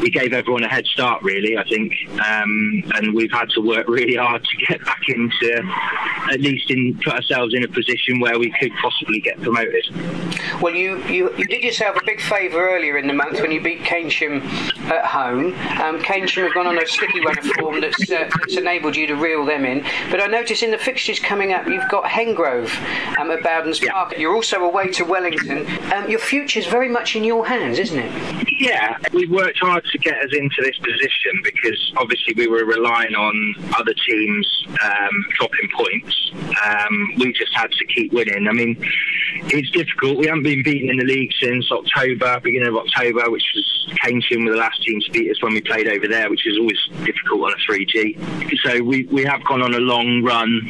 [0.00, 1.22] we gave everyone a head start.
[1.22, 1.92] Really, I think,
[2.24, 5.62] um, and we've had to work really hard to get back into
[6.30, 9.84] at least in put ourselves in a position where we could possibly get promoted.
[10.60, 13.62] Well, you you, you did yourself a big favour earlier in the month when you
[13.62, 14.42] beat Keynsham
[14.90, 15.46] at home.
[15.80, 19.06] Um, Keynsham have gone on a sticky run of form that's, uh, that's enabled you
[19.06, 19.84] to reel them in.
[20.10, 22.70] But I notice in the fixtures coming up, you've got Hengrove
[23.18, 23.92] um, at Bowden's yeah.
[23.92, 24.18] Park.
[24.18, 25.66] You're also away to Wellington.
[25.92, 26.18] Um, your
[26.56, 28.45] is very much in your hands, isn't it?
[28.58, 33.14] Yeah, we worked hard to get us into this position because obviously we were relying
[33.14, 36.32] on other teams um, dropping points.
[36.64, 38.48] Um, we just had to keep winning.
[38.48, 38.76] I mean,
[39.44, 40.16] it's difficult.
[40.16, 44.44] We haven't been beaten in the league since October, beginning of October, which was Keynsham
[44.44, 46.78] were the last team to beat us when we played over there, which is always
[47.04, 48.58] difficult on a 3G.
[48.64, 50.60] So we, we have gone on a long run,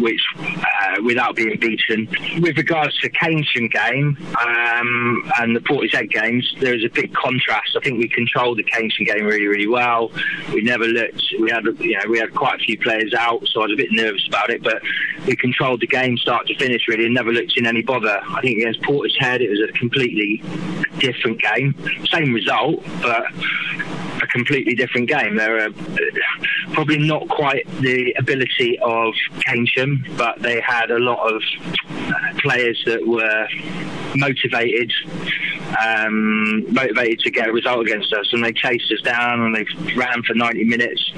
[0.00, 2.08] which uh, without being beaten.
[2.40, 7.76] With regards to Keynsham game um, and the Portishead games, there is a big contrast.
[7.76, 10.10] I think we controlled the Keynsham game really, really well.
[10.52, 11.22] We never looked.
[11.40, 13.76] We had, you know, we had quite a few players out, so I was a
[13.76, 14.62] bit nervous about it.
[14.62, 14.82] But
[15.26, 18.20] we controlled the game start to finish really, and never looked in any bother.
[18.28, 20.42] I think against Portishead, it was a completely
[20.98, 21.74] different game.
[22.06, 23.24] Same result, but
[24.22, 25.36] a completely different game.
[25.36, 25.72] They're uh,
[26.72, 29.14] probably not quite the ability of
[29.46, 31.42] Keynsham, but they had a lot of
[32.38, 33.46] players that were
[34.14, 34.92] motivated
[35.84, 39.64] um, motivated to get a result against us, and they chased us down and they
[39.94, 41.12] ran for 90 minutes.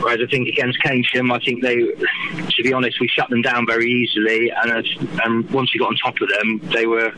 [0.00, 3.66] Whereas I think against Keynsham, I think they, to be honest, we shut them down
[3.66, 4.86] very easily, and,
[5.24, 7.12] and once we got on top of them, they were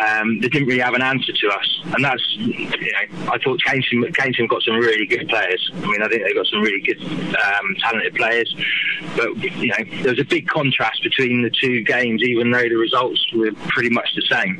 [0.00, 3.60] um, they didn't really have an answer to us, and that's you know I thought
[3.66, 5.70] Keynsham, Keynsham got some really good players.
[5.74, 8.54] I mean, I think they got some really good um, talented players,
[9.16, 12.76] but you know there was a big contrast between the two games, even though the
[12.76, 14.58] results were pretty much the same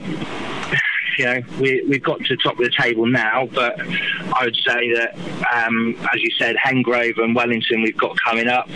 [1.20, 4.56] you know, we, we've got to the top of the table now, but I would
[4.56, 5.14] say that,
[5.54, 8.70] um, as you said, Hengrove and Wellington we've got coming up.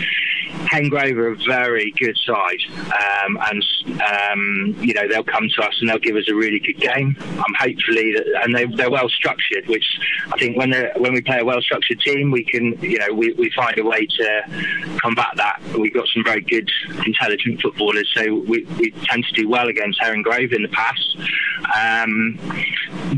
[0.67, 3.65] Hengrove are a very good side, um, and
[4.01, 7.17] um, you know they'll come to us and they'll give us a really good game.
[7.21, 9.87] Um, hopefully, that, and they, they're well structured, which
[10.33, 13.33] I think when when we play a well structured team, we can you know we,
[13.35, 15.63] we find a way to combat that.
[15.79, 16.71] We've got some very good,
[17.07, 21.17] intelligent footballers, so we, we tend to do well against Hengrove in the past.
[21.77, 22.39] Um,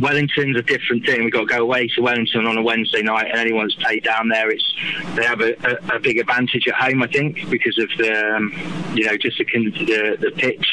[0.01, 1.25] Wellington's a different thing.
[1.25, 4.29] We've got to go away to Wellington on a Wednesday night, and anyone's played down
[4.29, 4.75] there, it's
[5.15, 8.53] they have a, a, a big advantage at home, I think because of the um,
[8.95, 10.67] you know just the, the, the pitch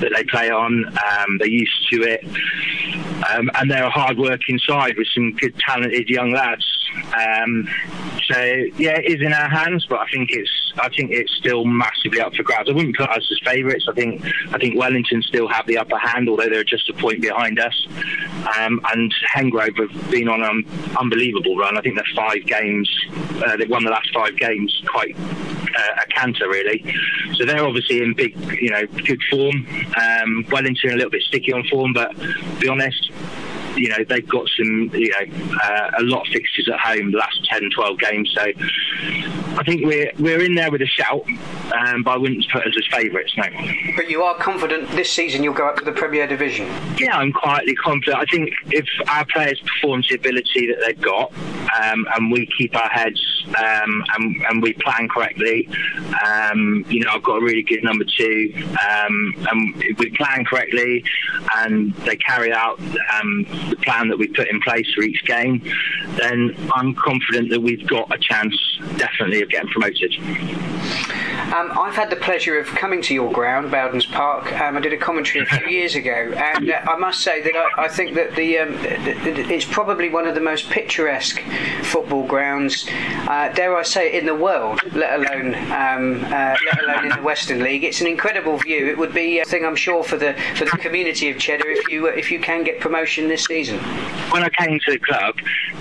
[0.00, 0.84] that they play on.
[0.86, 2.24] Um, they're used to it,
[3.30, 6.64] um, and they're a hard working side with some good talented young lads.
[7.14, 7.68] Um,
[8.28, 8.38] so
[8.76, 12.20] yeah, it is in our hands, but I think it's I think it's still massively
[12.20, 12.68] up for grabs.
[12.68, 13.86] I wouldn't put us as favourites.
[13.88, 17.20] I think I think Wellington still have the upper hand, although they're just a point
[17.22, 17.86] behind us.
[18.58, 20.66] Um, and Hengrove have been on an
[20.98, 21.76] unbelievable run.
[21.76, 22.90] I think they're five games.
[23.44, 25.16] Uh, they've won the last five games quite
[25.76, 26.84] uh, a canter really.
[27.34, 29.66] So they're obviously in big, you know, good form.
[30.00, 33.10] Um, Wellington a little bit sticky on form, but to be honest,
[33.76, 37.18] you know they've got some you know uh, a lot of fixtures at home the
[37.18, 41.24] last 10 12 games so I think we're we're in there with a shout
[41.74, 43.44] um, but I wouldn't put us as favourites no
[43.94, 46.66] but you are confident this season you'll go up to the Premier Division
[46.98, 51.00] yeah I'm quietly confident I think if our players perform to the ability that they've
[51.00, 51.32] got
[51.82, 55.68] um, and we keep our heads um, and, and, we plan correctly
[56.24, 61.04] um, you know I've got a really good number two um, and we plan correctly
[61.56, 65.62] and they carry out um, the plan that we put in place for each game,
[66.16, 68.56] then I'm confident that we've got a chance,
[68.96, 70.12] definitely, of getting promoted.
[71.54, 74.52] Um, I've had the pleasure of coming to your ground, Bowdens Park.
[74.60, 77.54] Um, I did a commentary a few years ago, and uh, I must say that
[77.54, 81.40] I, I think that the um, it's probably one of the most picturesque
[81.82, 82.88] football grounds,
[83.28, 87.22] uh, dare I say, in the world, let alone um, uh, let alone in the
[87.22, 87.84] Western League.
[87.84, 88.88] It's an incredible view.
[88.88, 91.88] It would be a thing, I'm sure, for the for the community of Cheddar if
[91.88, 93.78] you if you can get promotion this season.
[94.30, 95.36] When I came to the club,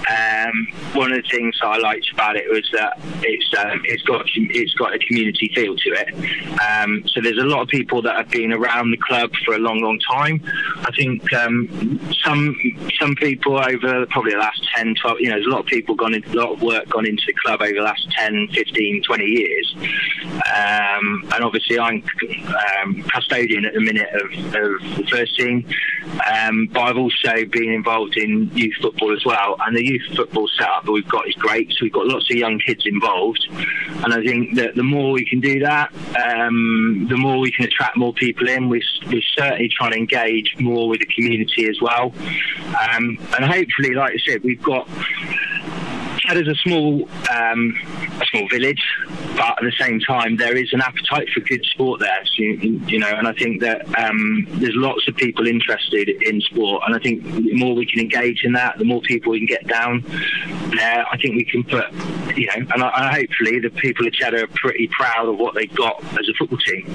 [0.10, 4.26] um, one of the things I liked about it was that it's um, it's got
[4.36, 6.60] it's got a community feel to it.
[6.62, 9.60] Um, so there's a lot of people that have been around the club for a
[9.60, 10.42] long, long time.
[10.78, 12.56] I think um, some
[13.00, 15.96] some people over probably the last 10, 12, you know, there's a lot of people
[15.96, 19.04] gone into a lot of work gone into the club over the last 10, 15,
[19.04, 19.76] 20 years.
[20.26, 22.04] Um, and obviously I'm
[22.84, 25.66] um, custodian at the minute of, of the first team.
[26.32, 29.58] Um, but I've also been involved in youth football as well.
[29.66, 31.72] And the youth football setup that we've got is great.
[31.72, 33.48] So we've got lots of young kids involved.
[33.50, 35.94] And I think that the more we can do that,
[36.26, 38.70] um, the more we can attract more people in.
[38.70, 42.14] We, we're certainly trying to engage more with the community as well.
[42.92, 44.88] Um, and hopefully, like I said, we've got
[46.26, 47.78] Cheddar's a small, um,
[48.20, 48.84] a small village,
[49.36, 52.22] but at the same time, there is an appetite for good sport there.
[52.26, 56.84] So, you, know, and I think that um, there's lots of people interested in sport,
[56.86, 59.48] and I think the more we can engage in that, the more people we can
[59.48, 60.04] get down
[60.76, 61.06] there.
[61.12, 61.92] I think we can put,
[62.36, 65.56] you know, and, I, and hopefully the people of Cheddar are pretty proud of what
[65.56, 66.86] they've got as a football team.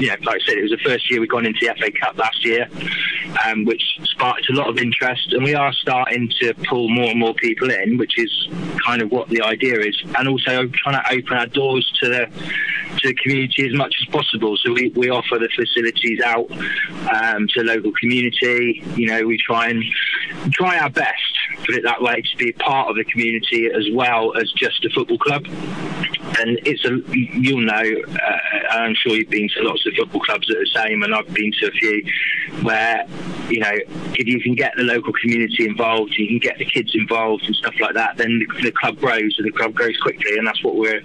[0.00, 1.90] You know, like I said, it was the first year we've gone into the FA
[1.92, 2.68] Cup last year,
[3.46, 7.20] um, which sparked a lot of interest, and we are starting to pull more and
[7.20, 11.12] more people in, which is kind of what the idea is, and also trying to
[11.12, 12.26] open our doors to the
[12.98, 14.56] to the community as much as possible.
[14.56, 18.82] So we, we offer the facilities out um, to local community.
[18.96, 19.82] You know, we try and
[20.52, 21.31] try our best,
[21.64, 24.90] put it that way, to be part of the community as well as just a
[24.90, 25.46] football club.
[26.38, 30.46] And it's a you'll know, uh, I'm sure you've been to lots of football clubs
[30.48, 32.04] that are the same, and I've been to a few
[32.62, 33.06] where
[33.48, 33.72] you know
[34.14, 37.54] if you can get the local community involved, you can get the kids involved and
[37.56, 40.62] stuff like that, then the, the club grows and the club grows quickly, and that's
[40.64, 41.02] what we're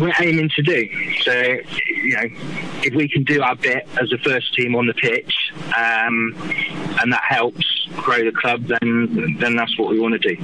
[0.00, 0.88] we're aiming to do.
[1.22, 2.28] So, you know,
[2.82, 6.34] if we can do our bit as a first team on the pitch, um,
[7.00, 10.42] and that helps grow the club, then then that's what we want to do.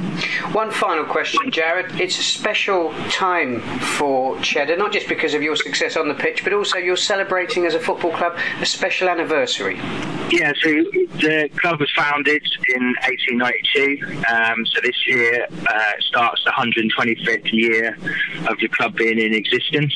[0.53, 2.01] One final question, Jared.
[2.01, 6.45] It's a special time for Cheddar, not just because of your success on the pitch,
[6.45, 9.79] but also you're celebrating as a football club a special anniversary.
[10.31, 10.71] Yeah, so
[11.19, 12.47] the club was founded
[12.77, 14.23] in 1892.
[14.33, 17.99] Um, so this year uh, starts the 125th year
[18.49, 19.93] of the club being in existence.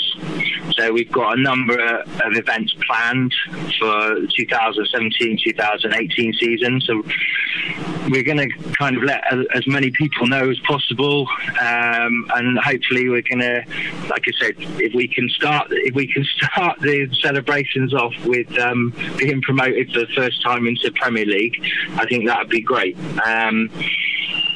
[0.72, 3.32] So we've got a number of events planned
[3.78, 6.80] for 2017-2018 season.
[6.80, 7.04] So
[8.08, 11.28] we're going to kind of let as many people know as possible,
[11.60, 13.64] um, and hopefully we're going to,
[14.08, 18.58] like I said, if we can start, if we can start the celebrations off with
[18.58, 21.64] um, being promoted for the first time into Premier League,
[21.96, 22.96] I think that would be great.
[23.24, 23.70] Um,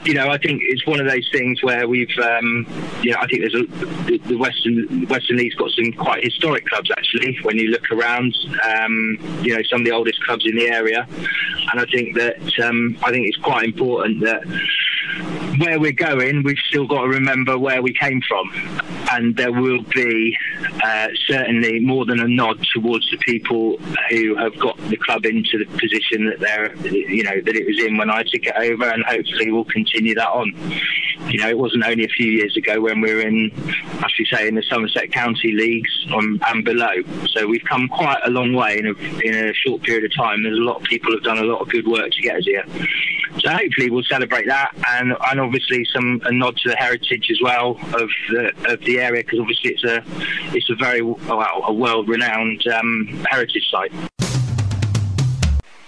[0.05, 2.67] you know, I think it's one of those things where we've, um,
[3.03, 3.67] you know, I think there's a
[4.07, 7.39] the, the Western Western League's got some quite historic clubs actually.
[7.43, 11.07] When you look around, um, you know, some of the oldest clubs in the area,
[11.11, 14.45] and I think that um, I think it's quite important that
[15.59, 18.51] where we're going, we've still got to remember where we came from.
[19.11, 20.37] And there will be
[20.83, 23.79] uh, certainly more than a nod towards the people
[24.11, 27.79] who have got the club into the position that they're, you know, that it was
[27.85, 30.53] in when I took it over, and hopefully we'll continue that on.
[31.27, 33.51] You know, it wasn't only a few years ago when we were in,
[34.05, 36.95] as you say, in the Somerset County leagues on, and below.
[37.27, 38.93] So we've come quite a long way in a,
[39.25, 40.43] in a short period of time.
[40.43, 42.45] There's a lot of people have done a lot of good work to get us
[42.45, 42.65] here.
[43.41, 47.41] So hopefully we'll celebrate that, and and obviously some a nod to the heritage as
[47.43, 50.03] well of the of the area because obviously it's a
[50.57, 53.93] it's a very well a world renowned um, heritage site.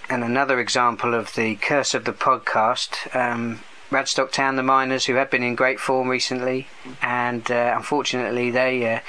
[0.09, 3.15] And another example of the curse of the podcast.
[3.15, 6.67] Um, Radstock Town, the Miners, who have been in great form recently,
[7.01, 8.99] and uh, unfortunately they, uh,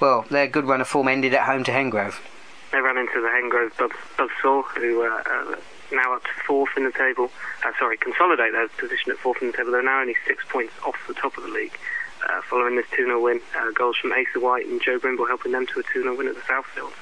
[0.00, 2.18] well, their good run of form ended at home to Hengrove.
[2.72, 3.72] They ran into the Hengrove
[4.18, 5.56] Buzzsaw, who uh, uh,
[5.92, 7.30] now up to fourth in the table.
[7.64, 9.70] Uh, sorry, consolidate their position at fourth in the table.
[9.70, 11.78] They're now only six points off the top of the league.
[12.28, 15.52] Uh, following this 2 0 win, uh, goals from Asa White and Joe Brimble helping
[15.52, 16.92] them to a 2 0 win at the Southfield.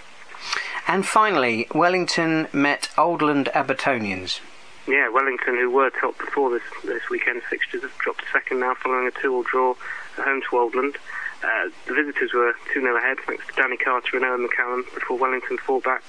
[0.87, 4.40] And finally, Wellington met Oldland Abertonians.
[4.87, 9.07] Yeah, Wellington, who were top before this this weekend's fixtures, have dropped second now following
[9.07, 9.75] a 2 all draw
[10.18, 10.97] at home to Oldland.
[11.42, 15.18] Uh, the visitors were 2 0 ahead thanks to Danny Carter and Owen McCallum before
[15.18, 16.03] Wellington fought back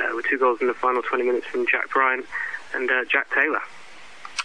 [0.00, 2.26] uh, with two goals in the final 20 minutes from Jack Bryant
[2.74, 3.60] and uh, Jack Taylor.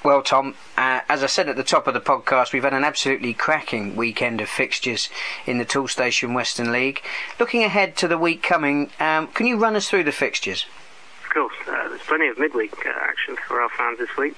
[0.04, 2.84] Well, Tom, uh, as I said at the top of the podcast, we've had an
[2.84, 5.10] absolutely cracking weekend of fixtures
[5.46, 7.02] in the Toolstation Western League.
[7.40, 10.66] Looking ahead to the week coming, um, can you run us through the fixtures?
[11.28, 11.56] Of course.
[11.68, 14.34] Uh, there's plenty of midweek uh, action for our fans this week.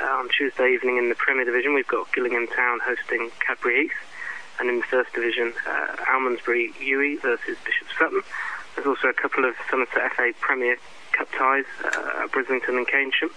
[0.00, 3.90] Uh, on Tuesday evening in the Premier Division, we've got Gillingham Town hosting Cadbury.
[4.58, 8.22] And in the First Division, uh, Almondsbury UWE versus Bishop Sutton.
[8.74, 10.78] There's also a couple of Somerset FA Premier
[11.12, 13.30] Cup ties uh, Brislington and Keynsham.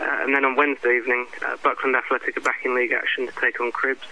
[0.00, 3.32] Uh, and then on Wednesday evening, uh, Buckland Athletic are back in league action to
[3.40, 4.02] take on Cribbs,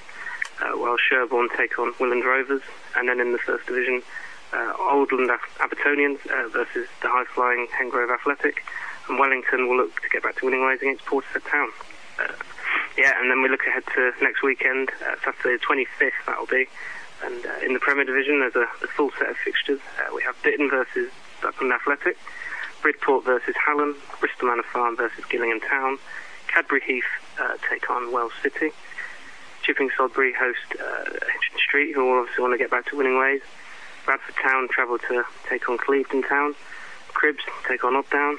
[0.62, 2.62] uh, while Sherborne take on Willand Rovers.
[2.94, 4.03] And then in the first division,
[4.52, 8.64] Oldland Abertonians uh, versus the high-flying Hengrove Athletic.
[9.09, 11.70] And Wellington will look to get back to winning ways against Portishead Town.
[12.18, 12.33] Uh,
[12.96, 14.90] yeah, and then we look ahead to next weekend,
[15.24, 16.66] Saturday the 25th, that'll be.
[17.24, 19.80] And in the Premier Division, there's a, a full set of fixtures.
[20.14, 21.11] we have Bitton versus
[21.42, 22.16] Buckland Athletic.
[22.85, 25.96] Bridport versus Hallen, Bristol Manor Farm versus Gillingham Town,
[26.48, 27.04] Cadbury Heath
[27.40, 28.72] uh, take on Wells City,
[29.62, 33.40] Chipping Sodbury host uh, Hitchin Street, who obviously want to get back to winning ways.
[34.04, 36.54] Bradford Town travel to take on Clevedon Town,
[37.14, 38.38] Cribbs take on Odd Down,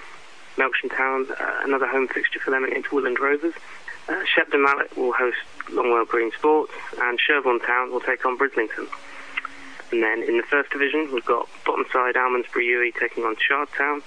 [0.58, 3.54] Melksham Town, uh, another home fixture for them against Willand Rovers.
[4.08, 5.38] Uh, Shepton Mallet will host
[5.70, 8.88] Longwell Green Sports, and Sherborne Town will take on Brislington.
[9.92, 13.70] And then in the first division, we've got bottom side Almondsbury UWE taking on Chard
[13.78, 14.02] Town,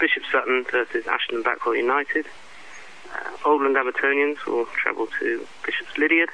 [0.00, 2.26] Bishop Sutton versus Ashton Backwell United.
[3.12, 6.28] Uh, Oldland Abertonians will travel to Bishop's Lydeard.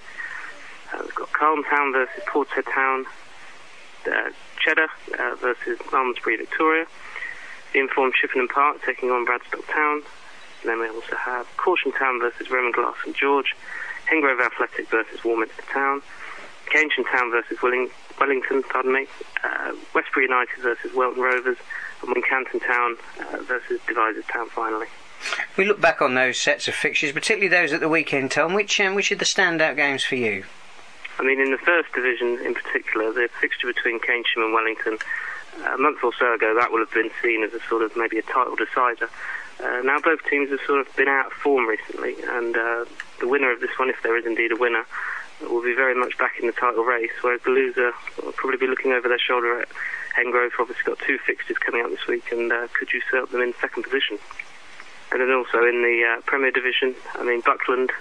[0.92, 3.06] Uh, we've got Calne Town versus Portishead Town.
[4.06, 4.30] Uh,
[4.64, 6.86] Cheddar uh, versus Malmesbury Victoria.
[7.72, 10.02] The informed Chippenham Park taking on Radstock Town.
[10.62, 13.54] And then we also have Corsham Town versus Roman Glass St George.
[14.10, 16.02] Hengrove Athletic versus Warminster Town.
[16.66, 19.06] Keynsham Town versus Willing, Wellington, pardon me.
[19.42, 21.58] Uh, Westbury United versus Welton Rovers
[22.02, 24.86] and Wincanton Town uh, versus Devizes Town finally.
[25.56, 28.54] We look back on those sets of fixtures, particularly those at the weekend, Tom.
[28.54, 30.44] Which um, which are the standout games for you?
[31.18, 34.98] I mean, in the first division in particular, the fixture between Keynsham and Wellington,
[35.62, 37.96] uh, a month or so ago, that would have been seen as a sort of
[37.96, 39.08] maybe a title decider.
[39.62, 42.84] Uh, now both teams have sort of been out of form recently, and uh,
[43.20, 44.84] the winner of this one, if there is indeed a winner,
[45.40, 48.66] will be very much back in the title race, whereas the loser will probably be
[48.66, 49.68] looking over their shoulder at
[50.16, 50.50] Hengrove.
[50.58, 53.82] Obviously got two fixtures coming up this week and uh, could usurp them in second
[53.82, 54.18] position.
[55.12, 57.92] And then also in the uh, Premier Division, I mean, Buckland,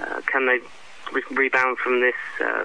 [0.00, 0.60] uh, can they
[1.12, 2.64] re- rebound from this, uh,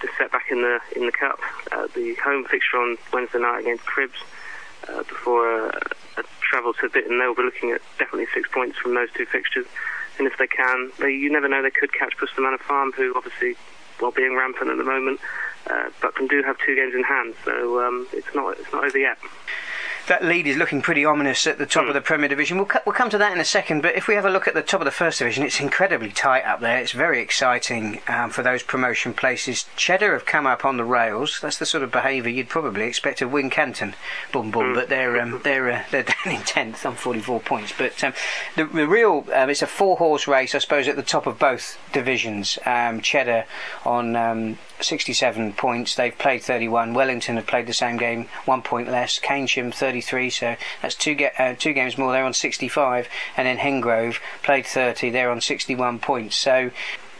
[0.00, 1.40] this setback in the in the Cup?
[1.70, 4.20] Uh, the home fixture on Wednesday night against Cribbs
[4.88, 5.80] uh, before a,
[6.18, 9.66] a travel to Bitton, they'll be looking at definitely six points from those two fixtures.
[10.18, 13.14] And if they can, they, you never know, they could catch Bristol Manor Farm, who
[13.16, 13.56] obviously,
[13.98, 15.20] while being rampant at the moment,
[15.70, 18.84] uh, but can do have two games in hand, so um, it's not it's not
[18.84, 19.18] over yet
[20.08, 21.88] that lead is looking pretty ominous at the top mm.
[21.88, 22.58] of the Premier Division.
[22.58, 24.54] We'll, we'll come to that in a second, but if we have a look at
[24.54, 26.78] the top of the First Division, it's incredibly tight up there.
[26.78, 29.66] It's very exciting um, for those promotion places.
[29.76, 31.38] Cheddar have come up on the rails.
[31.40, 33.94] That's the sort of behaviour you'd probably expect of Wincanton,
[34.32, 34.74] boom boom, mm.
[34.74, 37.72] but they're um, they're uh, they're down in tenth on 44 points.
[37.76, 38.12] But um,
[38.56, 41.38] the, the, real um, it's a four horse race, I suppose, at the top of
[41.38, 42.58] both divisions.
[42.66, 43.44] Um, Cheddar
[43.84, 45.94] on um, 67 points.
[45.94, 46.94] They've played 31.
[46.94, 49.18] Wellington have played the same game, one point less.
[49.18, 52.12] Keynsham 33, so that's two get uh, two games more.
[52.12, 55.10] They're on 65, and then Hengrove played 30.
[55.10, 56.36] They're on 61 points.
[56.36, 56.70] So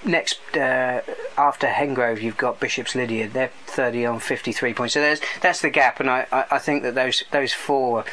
[0.05, 1.03] next uh,
[1.37, 3.33] after Hengrove, you've got Bishop's Lydeard.
[3.33, 4.95] They're 30 on 53 points.
[4.95, 8.05] So there's that's the gap, and I, I, I think that those those four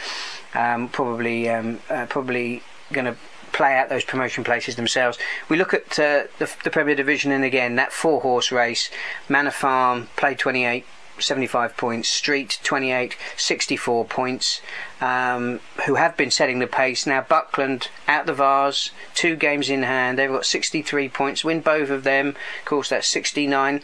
[0.54, 3.16] um, probably um, uh, probably going to
[3.52, 5.18] play out those promotion places themselves.
[5.48, 8.90] We look at uh, the, the Premier Division, and again that four horse race.
[9.28, 10.86] Manor Farm played 28
[11.22, 12.10] 75 points.
[12.10, 14.62] Street 28, 64 points.
[15.02, 17.22] Um, who have been setting the pace now?
[17.22, 20.20] Buckland out the Vars, two games in hand.
[20.20, 21.44] They've got 63 points.
[21.44, 22.30] Win both of them.
[22.30, 23.82] Of course, that's 69.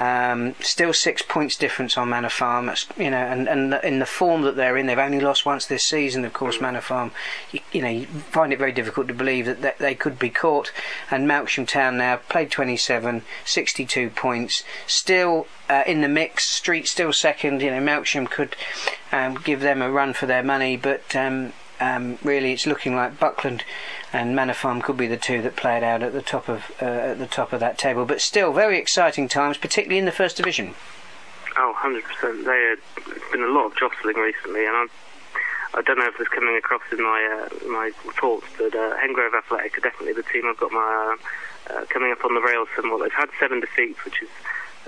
[0.00, 2.70] Um, still six points difference on Manor Farm.
[2.96, 5.84] You know, and, and in the form that they're in, they've only lost once this
[5.84, 6.24] season.
[6.24, 7.10] Of course, Manor Farm.
[7.52, 10.30] You, you know, you find it very difficult to believe that, that they could be
[10.30, 10.72] caught.
[11.10, 14.64] And Melksham Town now played 27, 62 points.
[14.86, 16.48] Still uh, in the mix.
[16.48, 17.60] Street still second.
[17.60, 18.56] You know, Melksham could
[19.12, 23.18] um, give them a run for their money, but um, um, really it's looking like
[23.18, 23.64] Buckland
[24.12, 26.70] and Manor Farm could be the two that play it out at the top of
[26.80, 28.04] uh, at the top of that table.
[28.04, 30.74] But still, very exciting times, particularly in the first division.
[31.56, 32.44] Oh, 100%.
[32.44, 34.90] There, there's been a lot of jostling recently, and I'm,
[35.74, 39.36] I don't know if it's coming across in my uh, my reports, but uh, Hengrove
[39.36, 41.16] Athletic are definitely the team I've got my
[41.68, 43.02] uh, uh, coming up on the rails somewhat.
[43.02, 44.28] They've had seven defeats, which is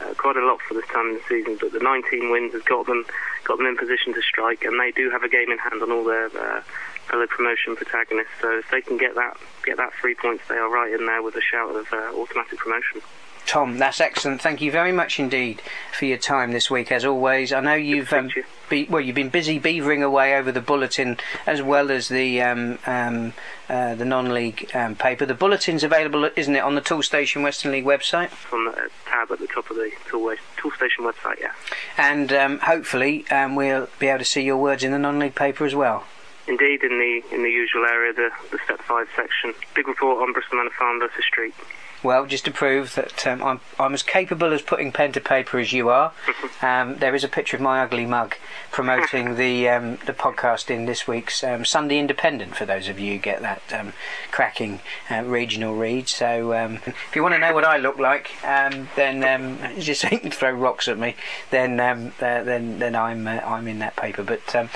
[0.03, 2.63] uh, quite a lot for this time in the season, but the 19 wins has
[2.63, 3.05] got them
[3.45, 5.91] got them in position to strike, and they do have a game in hand on
[5.91, 6.63] all their uh,
[7.09, 8.33] fellow promotion protagonists.
[8.41, 11.23] So if they can get that get that three points, they are right in there
[11.23, 13.01] with a shout of uh, automatic promotion.
[13.47, 14.41] Tom, that's excellent.
[14.41, 15.63] Thank you very much indeed
[15.93, 17.53] for your time this week, as always.
[17.53, 18.45] I know you've um, you.
[18.71, 22.79] be, well, you've been busy beavering away over the bulletin as well as the um,
[22.87, 23.33] um,
[23.69, 25.27] uh, the non-league um, paper.
[25.27, 28.31] The bulletin's available, isn't it, on the Toolstation Western League website?
[28.53, 31.53] On the tab at the top of the Tool, Toolstation website, yeah.
[31.99, 35.67] And um, hopefully um, we'll be able to see your words in the non-league paper
[35.67, 36.05] as well.
[36.49, 39.55] Indeed, in the in the usual area, the, the Step Five section.
[39.75, 41.55] Big report on Bristol Manor Farm versus Street.
[42.03, 45.61] Well, just to prove that um, I'm, I'm as capable as putting pen to paper
[45.61, 46.13] as you are,
[46.63, 48.35] um, there is a picture of my ugly mug
[48.73, 52.57] promoting the um, the podcast in this week's um, Sunday Independent.
[52.57, 53.93] For those of you who get that um,
[54.33, 54.81] cracking
[55.11, 59.77] uh, regional read, so um, if you want to know what I look like, then
[59.79, 61.15] just throw rocks at me.
[61.51, 64.71] Then uh, then then I'm uh, I'm in that paper, but.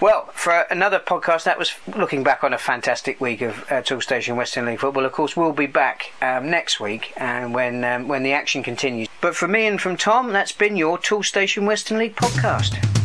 [0.00, 4.36] Well, for another podcast, that was looking back on a fantastic week of uh, Toolstation
[4.36, 5.04] Western League football.
[5.04, 9.08] Of course, we'll be back um, next week and when um, when the action continues.
[9.20, 13.03] But from me and from Tom, that's been your Toolstation Western League podcast.